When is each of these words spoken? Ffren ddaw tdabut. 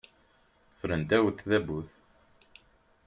Ffren 0.71 1.01
ddaw 1.03 1.25
tdabut. 1.37 1.89